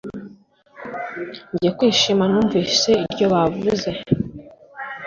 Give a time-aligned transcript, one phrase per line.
[1.53, 3.89] Nje kwishima numvise iryo bavuze